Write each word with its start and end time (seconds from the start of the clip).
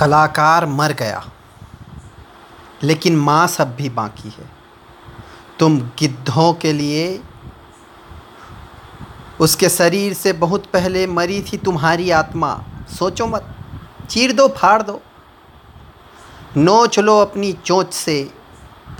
कलाकार 0.00 0.66
मर 0.66 0.92
गया। 0.92 1.30
लेकिन 2.82 3.16
मांस 3.16 3.50
सब 3.50 3.76
भी 3.76 3.88
बाकी 3.88 4.28
है। 4.28 4.50
तुम 5.58 5.80
गिद्धों 5.80 6.54
के 6.54 6.72
लिए 6.72 7.22
उसके 9.40 9.68
शरीर 9.68 10.12
से 10.12 10.32
बहुत 10.32 10.66
पहले 10.66 11.06
मरी 11.06 11.42
थी 11.42 11.56
तुम्हारी 11.56 12.10
आत्मा। 12.10 12.64
सोचो 12.98 13.26
मत, 13.26 13.54
चीर 14.10 14.32
दो, 14.32 14.48
फाड़ 14.48 14.82
दो। 14.82 15.00
नोच 16.56 16.98
लो 16.98 17.20
अपनी 17.20 17.52
चोंच 17.52 17.94
से, 17.94 18.34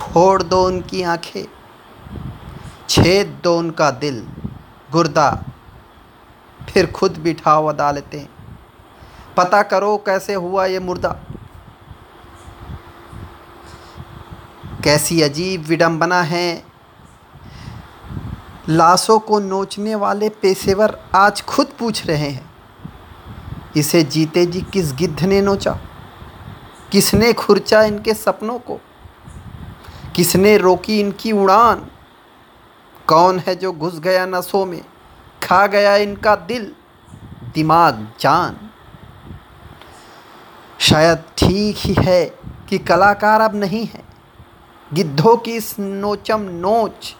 फोड़ 0.01 0.43
दो 0.43 0.65
उनकी 0.65 1.03
आँखें। 1.03 1.45
छेद 2.89 3.39
दो 3.43 3.57
उनका 3.57 3.91
दिल, 3.91 4.27
गुर्दा, 4.91 5.43
फिर 6.69 6.91
खुद 6.91 7.17
बिठाओ 7.17 7.65
अदालतें। 7.65 8.27
पता 9.37 9.63
करो 9.63 9.97
कैसे 9.97 10.33
हुआ 10.33 10.65
ये 10.65 10.79
मुर्दा। 10.79 11.19
कैसी 14.83 15.21
अजीब 15.21 15.63
विडंबना 15.63 16.21
है। 16.21 16.63
लाशों 18.69 19.19
को 19.19 19.39
नोचने 19.39 19.95
वाले 19.95 20.29
पेशेवर 20.29 20.99
आज 21.15 21.41
खुद 21.41 21.67
पूछ 21.79 22.07
रहे 22.07 22.29
हैं। 22.29 22.53
इसे 23.75 24.03
जीते 24.03 24.45
जी 24.45 24.61
किस 24.61 24.93
गिद्ध 24.93 25.23
ने 25.23 25.41
नोचा? 25.41 25.79
किसने 26.91 27.33
खुरचा 27.33 27.83
इनके 27.83 28.13
सपनों 28.13 28.59
को? 28.59 28.79
किसने 30.15 30.57
रोकी 30.57 30.99
इनकी 30.99 31.31
उड़ान? 31.31 31.87
कौन 33.07 33.39
है 33.39 33.55
जो 33.55 33.73
घुस 33.73 33.99
गया 33.99 34.25
नसों 34.25 34.65
में? 34.65 34.85
खा 35.43 35.67
गया 35.67 35.95
इनका 35.95 36.35
दिल? 36.35 36.75
दिमाग 37.53 38.13
जान। 38.19 38.70
शायद 40.91 41.23
ठीक 41.37 41.75
ही 41.77 41.93
है 41.99 42.25
कि 42.69 42.77
कलाकार 42.77 43.41
अब 43.41 43.55
नहीं 43.55 43.85
है। 43.85 44.03
गिद्धों 44.93 45.35
की 45.37 45.51
इस 45.51 45.79
नोचम 45.79 46.41
नोच 46.41 47.15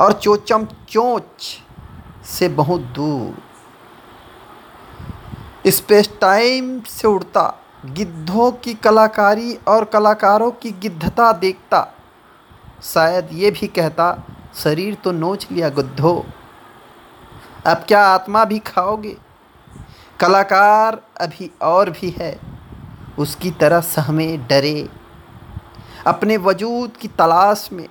और 0.00 0.12
चोचम 0.12 0.66
चोच 0.88 1.46
से 2.26 2.48
बहुत 2.48 2.80
दूर। 2.80 3.42
स्पेस 5.70 6.10
टाइम 6.20 6.80
से 6.80 7.08
उड़ता, 7.08 7.54
गिद्धों 7.86 8.50
की 8.52 8.74
कलाकारी 8.74 9.54
और 9.68 9.84
कलाकारों 9.84 10.50
की 10.50 10.70
गिद्धता 10.72 11.32
देखता। 11.32 11.86
शायद 12.84 13.28
ये 13.32 13.50
भी 13.50 13.66
कहता, 13.66 14.24
शरीर 14.54 14.94
तो 14.94 15.12
नोच 15.12 15.46
लिया 15.52 15.68
गुद्धो, 15.68 16.26
अब 17.66 17.84
क्या 17.88 18.06
आत्मा 18.06 18.44
भी 18.44 18.58
खाओगे? 18.58 19.16
कलाकार 20.20 21.00
अभी 21.20 21.50
और 21.62 21.90
भी 21.90 22.10
है। 22.10 22.47
उसकी 23.18 23.50
तरह 23.50 23.80
सहमे 23.80 24.36
डरे। 24.36 24.88
अपने 26.06 26.36
वजूद 26.36 26.96
की 26.96 27.08
तलाश 27.08 27.68
में 27.72 27.88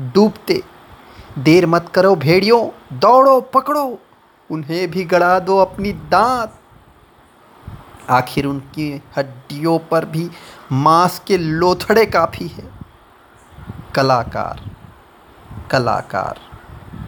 डूबते। 0.00 0.62
देर 1.38 1.66
मत 1.66 1.92
करो 1.94 2.16
भेड़ियों, 2.16 2.98
दौड़ो, 2.98 3.40
पकड़ो, 3.40 3.98
उन्हें 4.50 4.90
भी 4.90 5.04
गड़ा 5.04 5.38
दो 5.38 5.58
अपनी 5.58 5.92
दांत। 5.92 6.54
आखिर 8.10 8.46
उनकी 8.46 9.02
हड्डियों 9.16 9.78
पर 9.78 10.04
भी 10.04 10.30
मांस 10.72 11.22
के 11.26 11.38
लोथड़े 11.38 12.06
काफ़ी 12.06 12.46
है। 12.46 12.70
कलाकार 13.94 14.70
कलाकार 15.70 16.40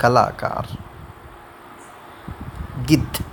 कलाकार। 0.00 0.76
गिद्ध। 2.84 3.24